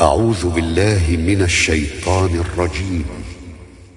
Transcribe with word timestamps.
أعوذ 0.00 0.48
بالله 0.48 1.16
من 1.26 1.42
الشيطان 1.42 2.30
الرجيم. 2.40 3.04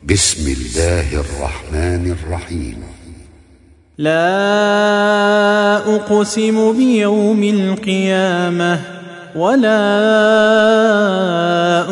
بسم 0.03 0.53
الله 0.57 1.13
الرحمن 1.13 2.15
الرحيم. 2.23 2.83
لا 3.98 5.77
أقسم 5.96 6.77
بيوم 6.77 7.43
القيامة 7.43 8.80
ولا 9.36 9.80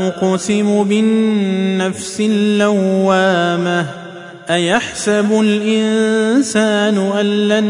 أقسم 0.08 0.84
بالنفس 0.84 2.20
اللوامة. 2.20 3.86
أيحسب 4.50 5.32
الإنسان 5.32 6.98
أن 6.98 7.26
لن 7.48 7.66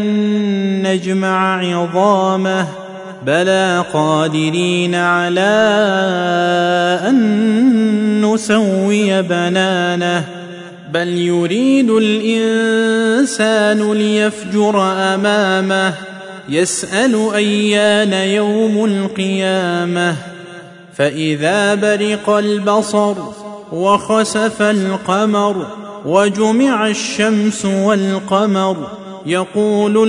نجمع 0.86 1.60
عظامه؟ 1.60 2.87
بلى 3.26 3.84
قادرين 3.92 4.94
على 4.94 5.40
أن 7.08 8.24
نسوي 8.24 9.22
بنانه 9.22 10.24
بل 10.92 11.08
يريد 11.08 11.90
الإنسان 11.90 13.92
ليفجر 13.92 14.82
أمامه 14.92 15.94
يسأل 16.48 17.30
أيان 17.34 18.12
يوم 18.12 18.84
القيامة 18.84 20.16
فإذا 20.94 21.74
برق 21.74 22.30
البصر 22.30 23.14
وخسف 23.72 24.62
القمر 24.62 25.66
وجمع 26.06 26.86
الشمس 26.86 27.64
والقمر 27.64 28.76
يقول 29.26 30.08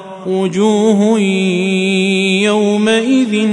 وجوه 0.27 1.19
يومئذ 2.43 3.47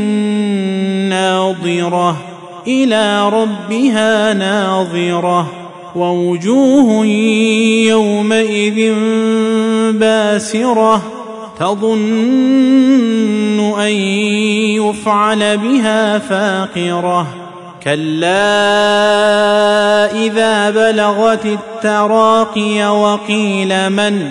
ناظرة 1.09 2.17
إلى 2.67 3.29
ربها 3.29 4.35
ناظرة 4.35 5.53
ووجوه 5.97 7.07
يومئذ 7.87 8.95
باسرة 9.93 11.03
تظن 11.59 12.09
أن 13.81 13.93
يفعل 14.77 15.59
بها 15.59 16.19
فاقرة. 16.19 17.27
كلا 17.83 18.35
إذا 20.27 20.71
بلغت 20.71 21.47
التراقي 21.47 23.01
وقيل 23.01 23.91
من؟ 23.91 24.31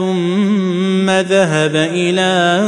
ثم 0.00 1.10
ذهب 1.10 1.76
إلى 1.76 2.60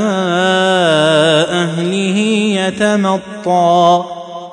أهله 1.51 2.19
يتمطى. 2.61 4.05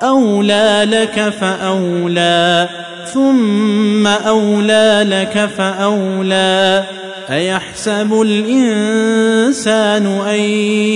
أولى 0.02 0.86
لك 0.90 1.32
فأولى 1.40 2.68
ثم 3.14 4.06
أولى 4.06 5.06
لك 5.08 5.50
فأولى. 5.58 6.84
أيحسب 7.30 8.22
الإنسان 8.22 10.06
أن 10.06 10.40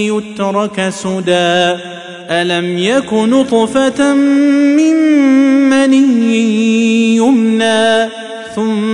يترك 0.09 0.89
سدى؟ 0.89 1.77
ألم 2.31 2.78
يك 2.78 3.12
نطفة 3.12 4.15
من 4.15 4.94
مني 5.71 7.17
يمنى 7.17 8.09
ثم 8.55 8.94